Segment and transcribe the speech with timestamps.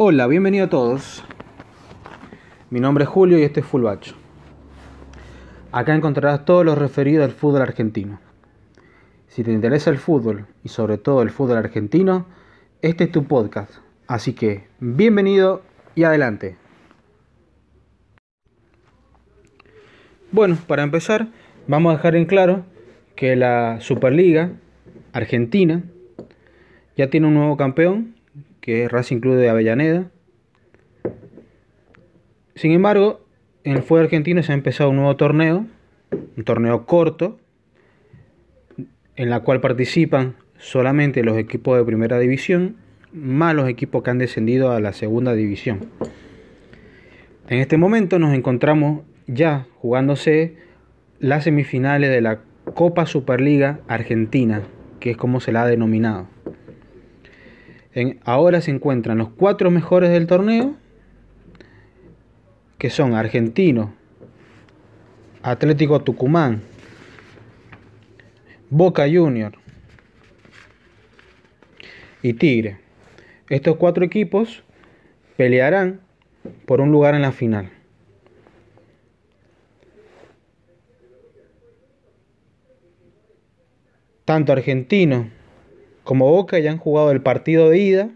[0.00, 1.24] Hola, bienvenido a todos.
[2.70, 4.14] Mi nombre es Julio y este es Fulbacho.
[5.72, 8.20] Acá encontrarás todo lo referido al fútbol argentino.
[9.26, 12.26] Si te interesa el fútbol y sobre todo el fútbol argentino,
[12.80, 13.72] este es tu podcast.
[14.06, 15.62] Así que, bienvenido
[15.96, 16.56] y adelante.
[20.30, 21.26] Bueno, para empezar,
[21.66, 22.64] vamos a dejar en claro
[23.16, 24.52] que la Superliga
[25.12, 25.82] Argentina
[26.96, 28.14] ya tiene un nuevo campeón,
[28.68, 30.10] que es Racing Club de Avellaneda.
[32.54, 33.24] Sin embargo,
[33.64, 35.64] en el fútbol argentino se ha empezado un nuevo torneo,
[36.36, 37.38] un torneo corto,
[39.16, 42.76] en la cual participan solamente los equipos de primera división,
[43.10, 45.88] más los equipos que han descendido a la segunda división.
[47.48, 50.58] En este momento nos encontramos ya jugándose
[51.20, 52.40] las semifinales de la
[52.74, 54.60] Copa Superliga Argentina,
[55.00, 56.28] que es como se la ha denominado.
[58.24, 60.76] Ahora se encuentran los cuatro mejores del torneo,
[62.78, 63.92] que son Argentino,
[65.42, 66.62] Atlético Tucumán,
[68.70, 69.52] Boca Junior
[72.22, 72.78] y Tigre.
[73.48, 74.62] Estos cuatro equipos
[75.36, 76.00] pelearán
[76.66, 77.70] por un lugar en la final.
[84.24, 85.37] Tanto Argentino
[86.08, 88.08] como Boca ya han jugado el partido de ida,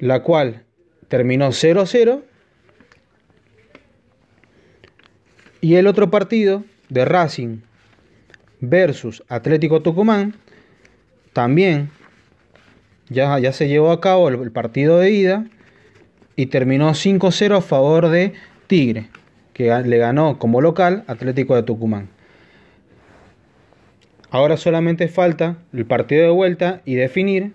[0.00, 0.64] la cual
[1.06, 2.20] terminó 0-0.
[5.60, 7.58] Y el otro partido de Racing
[8.58, 10.34] versus Atlético Tucumán
[11.32, 11.90] también
[13.08, 15.46] ya, se llevó a cabo el, el partido de ida
[16.34, 18.32] y terminó 5-0 a favor de
[18.66, 19.10] Tigre,
[19.52, 22.08] que le ganó como local Atlético de Tucumán.
[24.32, 27.52] Ahora solamente falta el partido de vuelta y definir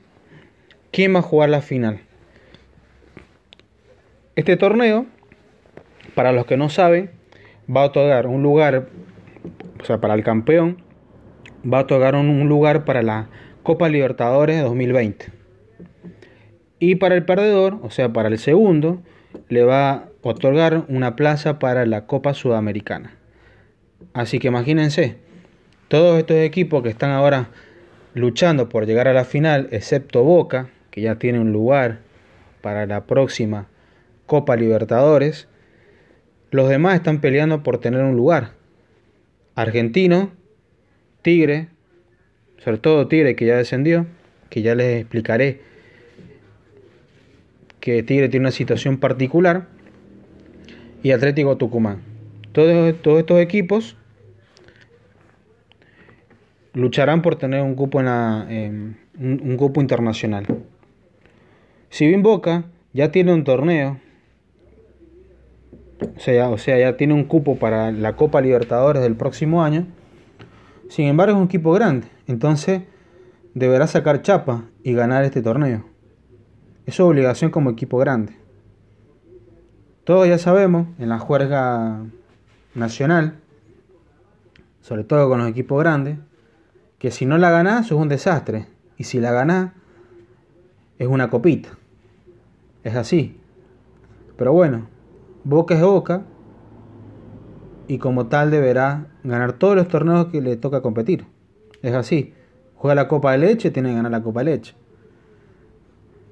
[0.91, 2.01] quién va a jugar la final.
[4.35, 5.07] Este torneo,
[6.13, 7.09] para los que no saben,
[7.67, 8.89] va a otorgar un lugar,
[9.81, 10.77] o sea, para el campeón,
[11.65, 13.27] va a otorgar un lugar para la
[13.63, 15.31] Copa Libertadores 2020.
[16.77, 19.01] Y para el perdedor, o sea, para el segundo,
[19.49, 23.15] le va a otorgar una plaza para la Copa Sudamericana.
[24.13, 25.25] Así que imagínense,
[25.87, 27.49] todos estos equipos que están ahora
[28.13, 31.99] luchando por llegar a la final, excepto Boca, que ya tiene un lugar
[32.61, 33.67] para la próxima
[34.25, 35.47] Copa Libertadores,
[36.51, 38.51] los demás están peleando por tener un lugar.
[39.55, 40.31] Argentino,
[41.21, 41.67] Tigre,
[42.57, 44.05] sobre todo Tigre que ya descendió,
[44.49, 45.61] que ya les explicaré
[47.79, 49.67] que Tigre tiene una situación particular,
[51.03, 52.01] y Atlético Tucumán.
[52.51, 53.95] Todos, todos estos equipos
[56.77, 60.45] lucharán por tener un cupo, en la, un, un cupo internacional.
[61.89, 63.99] Si bien Boca ya tiene un torneo,
[65.99, 69.87] o sea, o sea, ya tiene un cupo para la Copa Libertadores del próximo año,
[70.87, 72.83] sin embargo es un equipo grande, entonces
[73.55, 75.83] deberá sacar chapa y ganar este torneo.
[76.85, 78.33] Es su obligación como equipo grande.
[80.03, 82.05] Todos ya sabemos, en la juerga
[82.75, 83.39] nacional,
[84.81, 86.17] sobre todo con los equipos grandes,
[86.99, 88.67] que si no la ganás es un desastre.
[88.97, 89.73] Y si la ganás
[90.97, 91.69] es una copita.
[92.83, 93.39] Es así.
[94.37, 94.87] Pero bueno,
[95.43, 96.23] Boca es Boca
[97.87, 101.25] y como tal deberá ganar todos los torneos que le toca competir.
[101.81, 102.33] Es así.
[102.75, 104.75] Juega la Copa de Leche, tiene que ganar la Copa de Leche.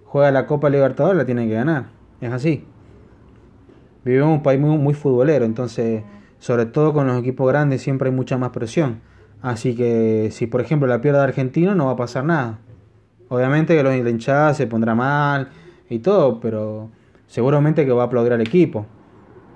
[0.05, 1.87] Juega la Copa Libertadores, la tiene que ganar.
[2.21, 2.65] Es así.
[4.03, 6.03] Vivimos en un país muy, muy futbolero, entonces,
[6.39, 9.01] sobre todo con los equipos grandes, siempre hay mucha más presión.
[9.41, 12.59] Así que si por ejemplo la pierde Argentina no va a pasar nada.
[13.29, 15.49] Obviamente que los hinchadas se pondrá mal
[15.89, 16.89] y todo, pero
[17.27, 18.85] seguramente que va a aplaudir al equipo.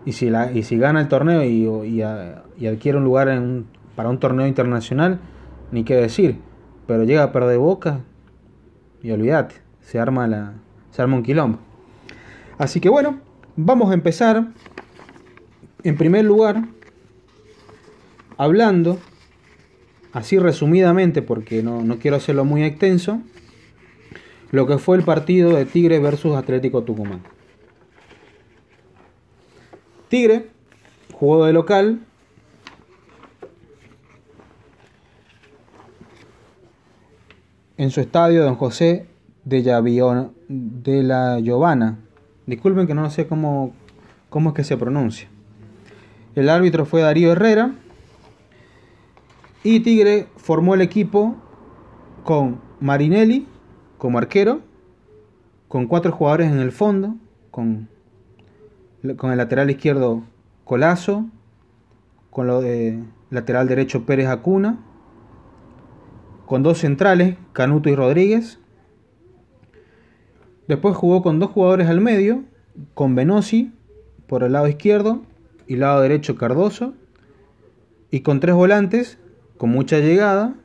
[0.06, 2.02] Y si, la, y si gana el torneo y, y,
[2.68, 5.20] adquiere un lugar en para un torneo internacional,
[5.72, 6.40] ni qué decir.
[6.88, 8.00] Pero llega a perder boca
[9.04, 10.54] y olvídate, se arma, la,
[10.92, 11.60] se arma un quilombo.
[12.58, 13.20] Así que bueno,
[13.58, 14.48] vamos a empezar
[15.84, 16.64] en primer lugar
[18.38, 18.98] hablando
[20.14, 23.22] así resumidamente, porque no, no, quiero hacerlo muy extenso,
[24.52, 27.22] lo que fue el partido de Tigre versus Atlético Tucumán.
[30.10, 30.48] Tigre
[31.14, 32.00] jugó de local.
[37.78, 39.06] En su estadio, Don José
[39.46, 42.00] de, Llavion, de la Giovana.
[42.46, 43.74] Disculpen que no sé cómo,
[44.30, 45.30] cómo es que se pronuncia.
[46.36, 47.74] El árbitro fue Darío Herrera.
[49.64, 51.36] Y Tigre formó el equipo
[52.24, 53.48] con Marinelli
[53.98, 54.62] como arquero,
[55.68, 57.16] con cuatro jugadores en el fondo,
[57.52, 57.90] con,
[59.18, 60.24] con el lateral izquierdo
[60.64, 61.26] Colazo,
[62.30, 64.80] con lo de lateral derecho Pérez Acuna,
[66.46, 68.60] con dos centrales, Canuto y Rodríguez.
[70.68, 72.44] Después jugó con dos jugadores al medio,
[72.94, 73.74] con Venosi
[74.28, 75.24] por el lado izquierdo
[75.68, 76.94] y lado derecho Cardoso,
[78.10, 79.20] y con tres volantes,
[79.60, 80.56] con mucha llegada,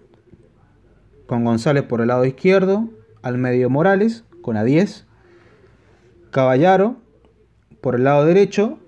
[1.27, 2.89] con González por el lado izquierdo,
[3.23, 5.05] al medio Morales, con a 10,
[6.31, 6.95] Caballaro
[7.81, 8.79] por el lado derecho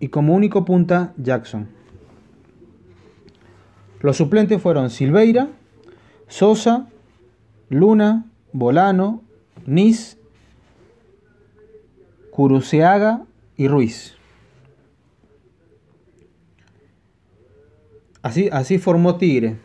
[0.00, 1.68] y como único punta Jackson.
[4.00, 5.48] Los suplentes fueron Silveira,
[6.26, 6.88] Sosa,
[7.68, 8.24] Luna,
[8.54, 9.22] Bolano,
[9.66, 10.16] Nis,
[12.30, 13.26] Curuceaga
[13.58, 14.16] y Ruiz.
[18.22, 19.56] Así, así formó Tigre.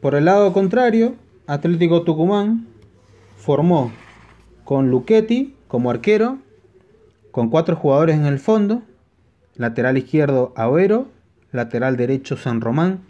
[0.00, 1.14] Por el lado contrario,
[1.46, 2.66] Atlético Tucumán
[3.36, 3.92] formó
[4.64, 6.38] con Luchetti como arquero,
[7.30, 8.82] con cuatro jugadores en el fondo,
[9.54, 11.08] lateral izquierdo Avero,
[11.52, 13.00] lateral derecho San Román,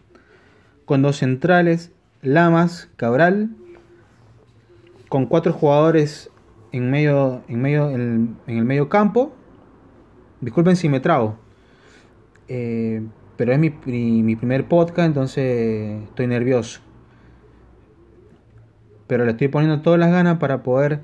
[0.84, 3.50] con dos centrales Lamas, Cabral,
[5.08, 6.30] con cuatro jugadores
[6.72, 9.32] en medio, en medio, en, el medio campo.
[10.40, 11.36] Disculpen si me trago.
[12.48, 13.02] Eh,
[13.36, 16.80] pero es mi, primer podcast, entonces estoy nervioso.
[19.06, 21.00] Pero le estoy poniendo todas las ganas para poder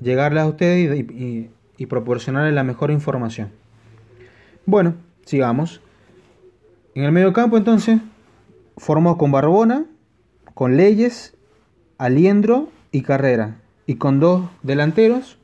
[0.00, 3.50] llegarle a ustedes y, y, proporcionarles la mejor información.
[4.64, 4.94] Bueno,
[5.24, 5.80] sigamos.
[6.94, 8.00] En el medio campo entonces
[8.76, 9.86] formó con Barbona,
[10.54, 11.34] con Leyes,
[11.98, 13.56] Aliendro y Carrera.
[13.86, 15.38] Y con dos delanteros,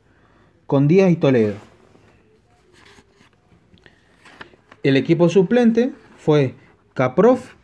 [0.67, 1.68] con Díaz y Toledo.
[4.89, 6.55] El equipo suplente fue
[6.95, 7.57] Caprof,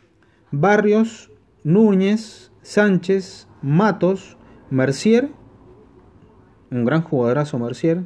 [0.51, 1.31] Barrios,
[1.63, 4.37] Núñez, Sánchez, Matos,
[4.69, 5.31] Mercier,
[6.69, 8.03] un gran jugadorazo Mercier,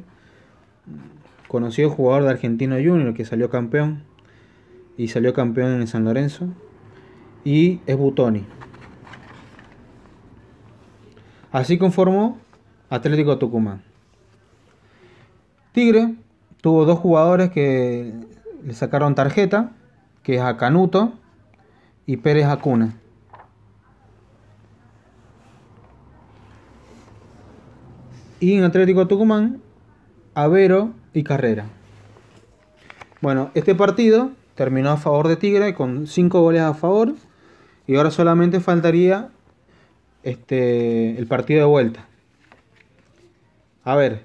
[1.48, 4.04] conocido jugador de Argentino Junior que salió campeón
[4.96, 6.46] y salió campeón en San Lorenzo,
[7.44, 8.46] y es Butoni.
[11.52, 12.38] Así conformó
[12.88, 13.82] Atlético Tucumán.
[15.72, 16.14] Tigre
[16.62, 18.14] tuvo dos jugadores que
[18.64, 19.72] le sacaron tarjeta,
[20.22, 21.14] que es a Canuto
[22.06, 22.96] y Pérez Acuna.
[28.40, 29.60] Y en Atlético Tucumán,
[30.34, 31.66] Avero y Carrera.
[33.20, 37.14] Bueno, este partido terminó a favor de Tigre con 5 goles a favor
[37.86, 39.28] y ahora solamente faltaría
[40.22, 42.06] este, el partido de vuelta.
[43.84, 44.22] A ver,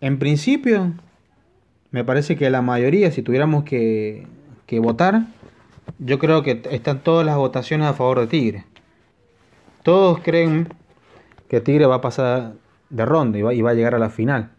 [0.00, 0.92] en principio
[1.90, 4.26] me parece que la mayoría, si tuviéramos que,
[4.80, 5.26] votar,
[5.98, 8.64] yo creo que están todas las votaciones a favor de Tigre.
[9.82, 10.68] Todos creen
[11.48, 12.54] que Tigre va a pasar
[12.90, 14.52] de ronda y va, y va a llegar a la final.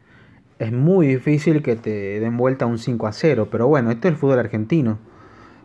[0.59, 4.13] Es muy difícil que te den vuelta un 5 a 0, pero bueno, esto es
[4.13, 4.99] el fútbol argentino.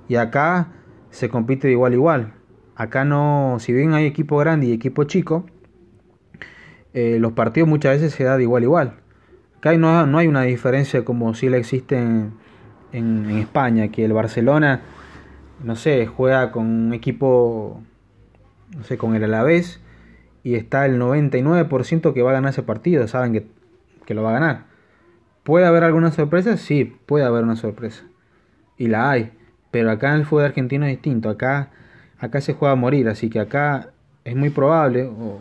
[0.08, 0.68] Y acá
[1.10, 2.32] se compite de igual a igual.
[2.76, 5.46] Acá no, si bien hay equipo grande y equipo chico,
[6.94, 8.94] eh, los partidos muchas veces se da de igual a igual.
[9.74, 12.32] No, no hay una diferencia como si la existe en,
[12.92, 14.82] en, España, que el Barcelona,
[15.62, 17.82] no sé, juega con un equipo,
[18.76, 19.80] no sé, con el Alavés
[20.44, 23.46] y está el 99% que va a ganar ese partido, saben que,
[24.04, 24.64] que lo va a ganar.
[25.42, 26.56] ¿Puede haber alguna sorpresa?
[26.56, 28.04] Sí, puede haber una sorpresa.
[28.78, 29.32] Y la hay.
[29.70, 31.28] Pero acá en el fútbol argentino es distinto.
[31.30, 31.70] Acá,
[32.18, 33.08] acá se juega a morir.
[33.08, 33.90] Así que acá
[34.24, 35.40] es muy probable, o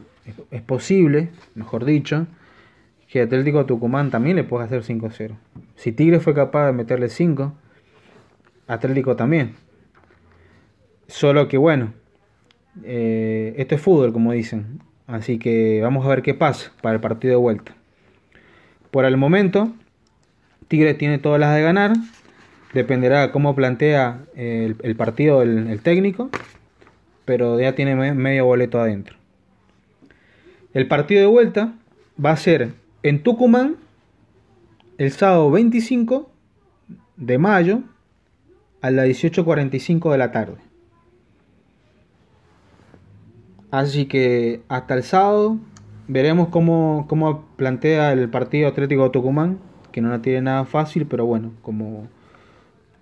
[0.51, 2.27] es posible, mejor dicho,
[3.07, 5.35] que Atlético Tucumán también le pueda hacer 5-0.
[5.75, 7.53] Si Tigre fue capaz de meterle 5,
[8.67, 9.55] Atlético también.
[11.07, 11.93] Solo que bueno,
[12.83, 14.79] eh, esto es fútbol, como dicen.
[15.07, 17.75] Así que vamos a ver qué pasa para el partido de vuelta.
[18.89, 19.71] Por el momento,
[20.67, 21.93] Tigre tiene todas las de ganar.
[22.74, 26.29] Dependerá cómo plantea el, partido el, técnico.
[27.24, 29.15] Pero ya tiene medio boleto adentro.
[30.74, 31.74] El partido de vuelta
[32.24, 32.74] va a ser
[33.05, 33.75] en Tucumán
[34.97, 36.27] el sábado 25
[37.17, 37.83] de mayo
[38.81, 40.57] a las 18.45 de la tarde.
[43.69, 45.59] Así que hasta el sábado
[46.07, 49.59] veremos cómo, cómo plantea el partido Atlético de Tucumán,
[49.91, 52.07] que no tiene nada fácil, pero bueno, como,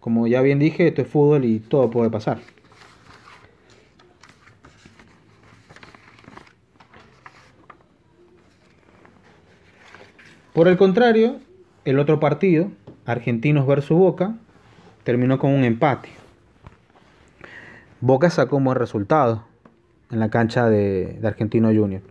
[0.01, 2.41] como ya bien dije, esto es fútbol y todo puede pasar.
[10.53, 11.37] Por el contrario,
[11.83, 12.69] el otro partido,
[13.05, 14.35] Argentinos versus Boca,
[15.03, 16.09] terminó con un empate.
[18.01, 19.45] Boca sacó un buen resultado
[20.11, 22.03] en la cancha de, Argentino Junior.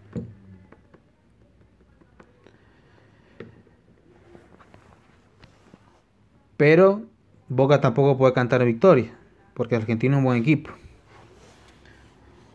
[6.56, 7.02] Pero
[7.48, 9.12] Boca tampoco puede cantar victoria,
[9.54, 10.72] porque Argentino es un buen equipo.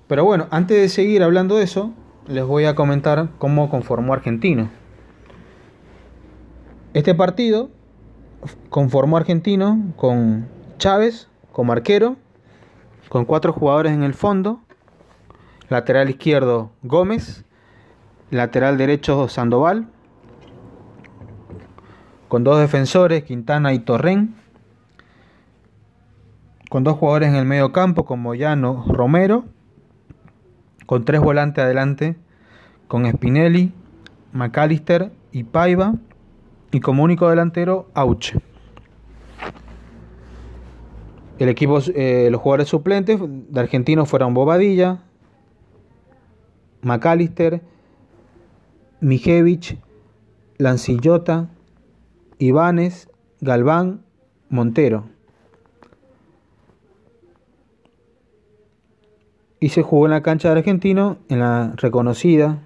[0.08, 1.94] Pero bueno, antes de seguir hablando de eso,
[2.28, 4.70] les voy a comentar cómo conformó Argentino.
[6.98, 7.70] Este partido
[8.72, 10.48] conformó Argentino con
[10.80, 12.16] Chávez como arquero,
[13.08, 14.62] con cuatro jugadores en el fondo,
[15.70, 17.46] lateral izquierdo Gómez,
[18.32, 19.88] lateral derecho Sandoval,
[22.30, 24.34] con dos defensores Quintana y Torren,
[26.72, 29.46] con dos jugadores en el medio campo como Llano Romero,
[30.88, 32.18] con tres volantes adelante
[32.88, 33.72] con Spinelli,
[34.32, 35.94] McAllister y Paiva,
[36.72, 38.40] y como único delantero Auche.
[41.40, 45.04] El equipo, eh, los jugadores suplentes de argentinos fueron Bobadilla,
[46.82, 47.62] McAllister,
[49.02, 49.78] Mijevich,
[50.58, 51.50] Lancillota,
[52.40, 53.10] Ibanes,
[53.42, 54.02] Galván,
[54.50, 55.06] Montero.
[59.60, 62.64] Y se jugó en la cancha de Argentino, en la reconocida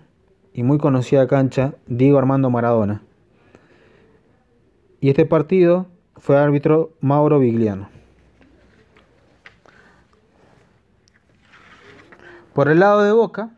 [0.54, 3.02] y muy conocida cancha Diego Armando Maradona.
[5.02, 7.90] Y este partido fue árbitro Mauro Vigliano.
[12.54, 13.50] Por el lado de Boca,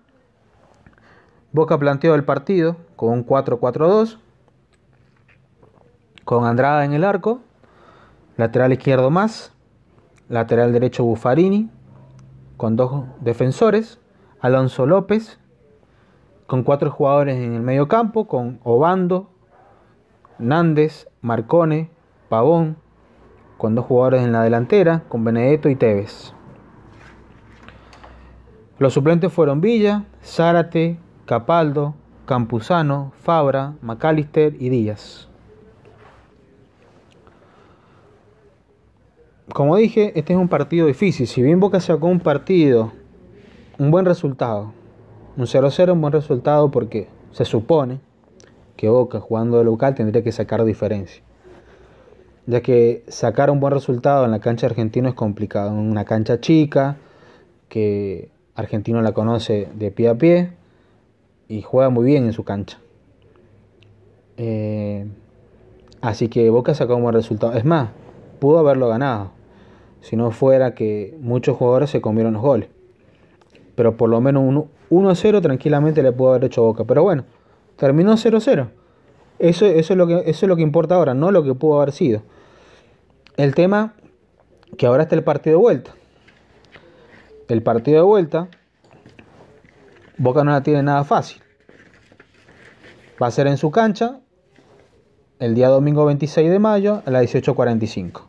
[1.51, 4.19] Boca planteó el partido con un 4-4-2,
[6.23, 7.41] con Andrada en el arco,
[8.37, 9.51] lateral izquierdo más,
[10.29, 11.69] lateral derecho Buffarini,
[12.55, 13.99] con dos defensores,
[14.39, 15.37] Alonso López,
[16.47, 19.29] con cuatro jugadores en el medio campo, con Obando,
[20.39, 21.89] Nández, Marcone,
[22.27, 22.75] Pavón,
[23.57, 26.33] con dos jugadores en la delantera, con Benedetto y Tevez.
[28.77, 35.29] Los suplentes fueron Villa, Zárate, Capaldo, Campuzano, Fabra, McAllister y Díaz.
[39.53, 41.25] Como dije, este es un partido difícil.
[41.25, 42.91] Si bien Boca sacó un partido,
[43.79, 44.73] un buen resultado,
[45.37, 48.01] un 0-0 un buen resultado porque se supone
[48.75, 51.23] que Boca jugando de local tendría que sacar diferencia.
[52.45, 55.69] Ya que sacar un buen resultado en la cancha argentina es complicado.
[55.69, 56.97] En una cancha chica
[57.69, 60.51] que Argentino la conoce de pie a pie
[61.47, 62.79] y juega muy bien en su cancha.
[64.37, 65.05] Eh,
[66.01, 67.53] así que Boca sacó un buen resultado.
[67.53, 67.89] Es más,
[68.39, 69.31] pudo haberlo ganado.
[70.01, 72.69] Si no fuera que muchos jugadores se comieron los goles.
[73.75, 76.83] Pero por lo menos 1 0 tranquilamente le pudo haber hecho Boca.
[76.83, 77.23] Pero bueno,
[77.77, 78.69] terminó 0-0.
[79.39, 81.91] Eso, es lo que, eso es lo que importa ahora, no lo que pudo haber
[81.91, 82.23] sido.
[83.35, 83.95] El tema
[84.77, 85.95] que ahora está el partido de vuelta
[87.53, 88.47] el partido de vuelta,
[90.17, 91.41] Boca no la tiene nada fácil.
[93.21, 94.19] Va a ser en su cancha
[95.39, 98.21] el día domingo 26 de mayo a las 18.45.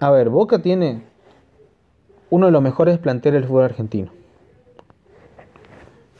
[0.00, 1.04] A ver, Boca tiene
[2.30, 4.15] uno de los mejores planteles del fútbol argentino.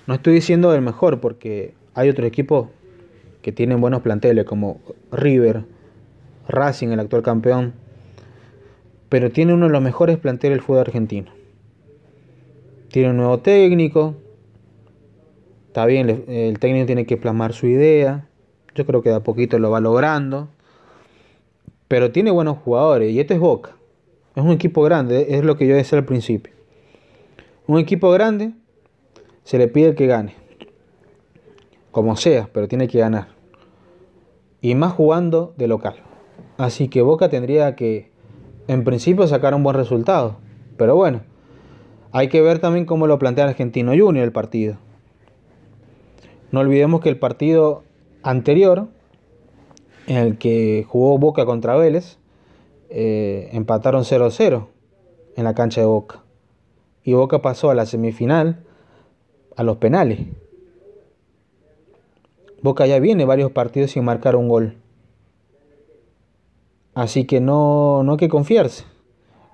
[0.07, 2.69] No estoy diciendo el mejor porque hay otros equipos
[3.43, 5.65] que tienen buenos planteles como River,
[6.49, 7.75] Racing, el actual campeón,
[9.09, 11.33] pero tiene uno de los mejores planteles del fútbol argentino.
[12.89, 14.15] Tiene un nuevo técnico,
[15.67, 18.29] está bien, el técnico tiene que plasmar su idea,
[18.77, 20.49] yo creo que de a poquito lo va logrando,
[21.89, 23.77] pero tiene buenos jugadores y este es Boca,
[24.37, 26.53] es un equipo grande, es lo que yo decía al principio.
[27.67, 28.53] Un equipo grande
[29.47, 30.35] se le pide que gane,
[31.93, 33.29] como sea, pero tiene que ganar.
[34.61, 35.95] Y más jugando de local.
[36.59, 38.11] Así que Boca tendría que
[38.67, 40.39] en principio sacar un buen resultado.
[40.77, 41.21] Pero bueno,
[42.11, 44.79] hay que ver también cómo lo plantea Argentino Junior el partido.
[46.51, 47.85] No olvidemos que el partido
[48.25, 48.89] anterior,
[50.09, 52.19] en el que jugó Boca contra Vélez,
[52.91, 54.67] eh, empataron 0-0
[55.37, 56.25] en la cancha de Boca.
[57.05, 58.67] Y Boca pasó a la semifinal
[59.57, 60.21] a los penales.
[62.63, 64.77] Boca ya viene varios partidos sin marcar un gol.
[66.95, 68.85] Así que no, no hay que confiarse.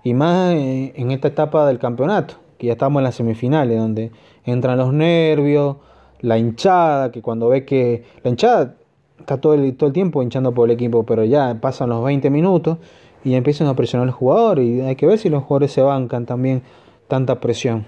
[0.05, 4.13] Y más en esta etapa del campeonato, que ya estamos en las semifinales, donde
[4.45, 5.77] entran los nervios,
[6.21, 8.77] la hinchada, que cuando ve que la hinchada
[9.19, 12.31] está todo el, todo el tiempo hinchando por el equipo, pero ya pasan los 20
[12.31, 12.79] minutos
[13.25, 16.27] y empiezan a presionar al jugador y hay que ver si los jugadores se bancan
[16.27, 16.63] también
[17.09, 17.87] tanta presión.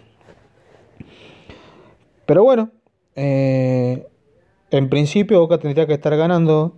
[2.27, 2.71] Pero bueno,
[3.17, 4.07] eh,
[4.71, 6.77] en principio Boca tendría que estar ganando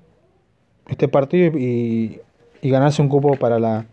[0.88, 2.20] este partido y,
[2.62, 3.86] y ganarse un cupo para la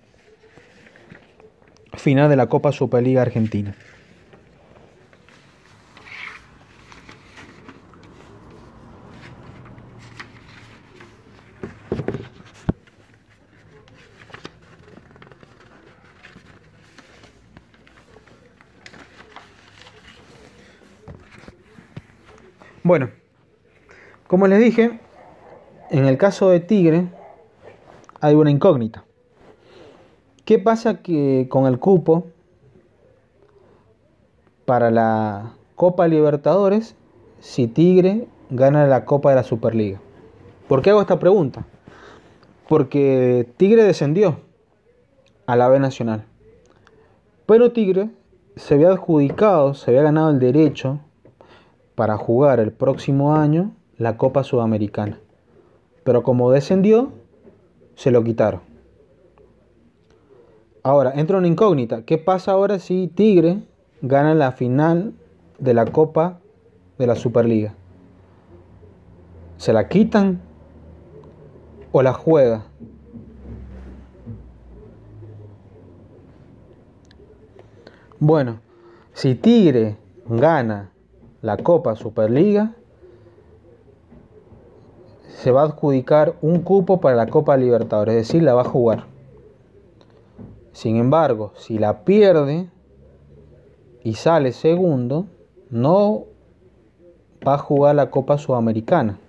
[1.94, 3.76] final de la Copa Superliga Argentina.
[22.94, 23.10] Bueno,
[24.28, 25.00] como les dije,
[25.90, 27.08] en el caso de Tigre
[28.22, 29.04] hay una incógnita.
[30.46, 31.00] ¿Qué pasa
[31.50, 32.28] con el cupo
[34.66, 36.96] para la Copa Libertadores
[37.40, 40.00] si Tigre gana la Copa de la Superliga?
[40.68, 41.66] ¿Por qué hago esta pregunta?
[42.70, 44.38] Porque Tigre descendió
[45.48, 46.26] a la B Nacional.
[47.48, 48.12] Pero Tigre
[48.56, 51.00] se había adjudicado, se había ganado el derecho
[51.96, 55.20] para jugar el próximo año la Copa Sudamericana.
[56.04, 57.12] Pero como descendió,
[57.96, 58.62] se lo quitaron.
[60.82, 62.04] Ahora, entra una incógnita.
[62.04, 63.64] ¿Qué pasa ahora si Tigre
[64.02, 65.14] gana la final
[65.60, 66.40] de la Copa
[66.98, 67.74] de la Superliga?
[69.58, 70.42] ¿Se la quitan
[71.94, 72.66] o la juega?
[78.20, 78.60] Bueno,
[79.14, 79.98] si Tigre
[80.28, 80.93] gana
[81.44, 82.72] la Copa Superliga,
[85.28, 88.66] se va a adjudicar un cupo para la Copa Libertadores, es decir, la va a
[88.66, 89.04] jugar.
[90.72, 92.70] Sin embargo, si la pierde
[94.04, 95.26] y sale segundo,
[95.70, 96.24] no
[97.46, 99.20] va a jugar la Copa Sudamericana.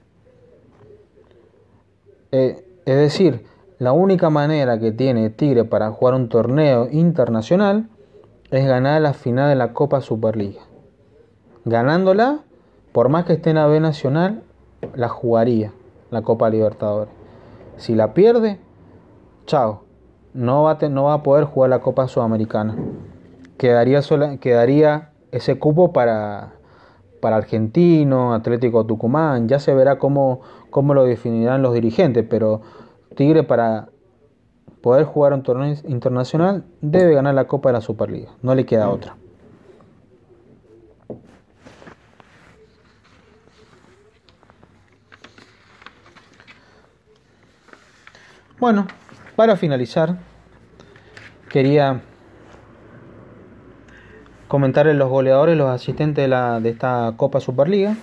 [2.31, 3.45] Eh, es decir,
[3.81, 7.89] la única manera que tiene Tigre para jugar un torneo internacional
[8.53, 10.63] es ganar la final de la Copa Superliga.
[11.65, 12.41] Ganándola,
[12.93, 14.43] por más que esté en la B Nacional,
[14.95, 15.73] la jugaría
[16.11, 17.13] la Copa Libertadores.
[17.77, 18.61] Si la pierde,
[19.47, 19.83] chao,
[20.35, 20.79] no va
[21.15, 22.77] a, poder jugar la Copa Sudamericana.
[23.57, 26.53] Quedaría, ese cupo para,
[27.21, 32.61] para Argentino, Atlético Tucumán, ya se verá cómo, cómo lo definirán los dirigentes, pero
[33.17, 33.89] Tigre para
[34.83, 38.33] poder jugar un torneo internacional, debe ganar la Copa de la Superliga.
[38.43, 39.17] No le queda otra.
[48.65, 48.87] Bueno,
[49.37, 50.17] para finalizar,
[51.51, 52.01] quería
[54.49, 57.95] comentarles los goleadores, los asistentes de, la, de esta Copa Superliga.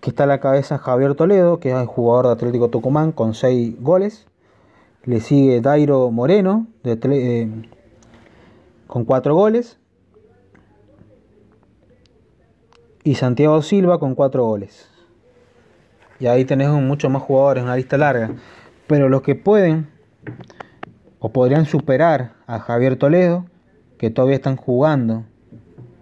[0.00, 3.34] Que está a la cabeza Javier Toledo, que es el jugador de Atlético Tucumán, con
[3.34, 4.28] 6 goles.
[5.04, 7.66] Le sigue Dairo Moreno eh,
[8.86, 9.78] con cuatro goles.
[13.04, 14.88] Y Santiago Silva con cuatro goles.
[16.18, 18.30] Y ahí tenemos muchos más jugadores, una lista larga.
[18.86, 19.88] Pero los que pueden
[21.18, 23.46] o podrían superar a Javier Toledo,
[23.98, 25.24] que todavía están jugando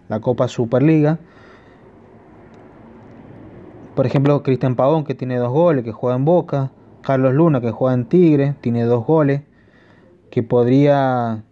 [0.08, 1.18] la Copa Superliga.
[3.94, 6.70] Por ejemplo, Cristian Pavón, que tiene dos goles, que juega en Boca.
[7.02, 9.42] Carlos Luna, que juega en Tigre, tiene dos goles,
[10.30, 11.42] que podría,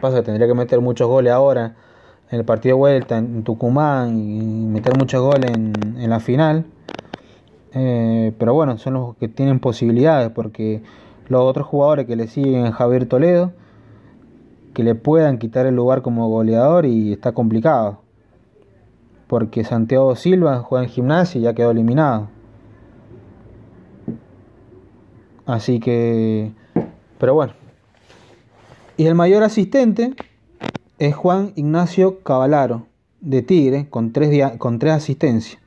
[0.00, 1.76] pasa, tendría que meter muchos goles ahora
[2.30, 6.66] en el partido de vuelta en Tucumán y meter muchos goles en, la final.
[7.74, 10.82] Eh, pero bueno, son los que tienen posibilidades porque
[11.28, 13.52] los otros jugadores que le siguen Javier Toledo,
[14.74, 18.00] que le puedan quitar el lugar como goleador y está complicado.
[19.26, 22.28] Porque Santiago Silva juega en gimnasia y ya quedó eliminado.
[25.44, 26.52] Así que,
[27.18, 27.52] pero bueno.
[28.96, 30.14] Y el mayor asistente
[30.98, 32.86] es Juan Ignacio Cavalaro,
[33.20, 35.60] de Tigre, con tres, con tres asistencias.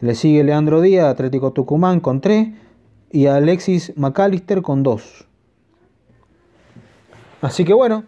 [0.00, 2.48] Le sigue Leandro Díaz, Atlético Tucumán, con tres.
[3.10, 5.26] Y Alexis McAllister, con dos.
[7.40, 8.04] Así que bueno,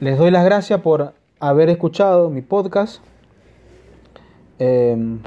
[0.00, 3.02] les doy las gracias por haber escuchado mi podcast.
[4.58, 5.20] Em,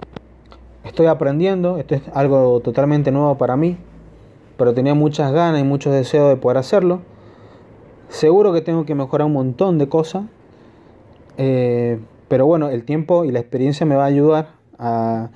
[0.84, 3.78] estoy aprendiendo, esto es algo totalmente nuevo para mí
[4.62, 7.02] pero tenía muchas ganas y muchos deseos de poder hacerlo.
[8.10, 10.26] Seguro que tengo que mejorar un montón de cosas,
[11.38, 15.32] eh, pero bueno, el tiempo y la experiencia me va a ayudar a,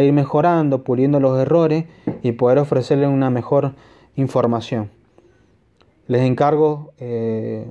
[0.00, 1.84] ir mejorando, puliendo los errores
[2.22, 3.72] y poder ofrecerles una mejor
[4.16, 4.90] información.
[6.08, 7.66] Les encargo eh,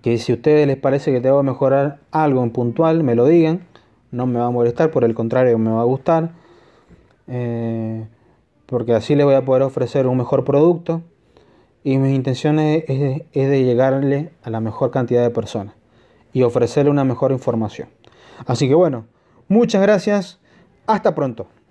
[0.00, 3.26] que si a ustedes les parece que tengo que mejorar algo en puntual, me lo
[3.26, 3.66] digan.
[4.10, 6.32] No me va a molestar, por el contrario, me va a gustar.
[7.28, 8.06] Eh,
[8.66, 11.02] porque así les voy a poder ofrecer un mejor producto
[11.84, 15.74] y mis intenciones es, es de llegarle a la mejor cantidad de personas
[16.32, 17.88] y ofrecerle una mejor información.
[18.46, 19.06] Así que bueno,
[19.48, 20.40] muchas gracias,
[20.86, 21.61] hasta pronto.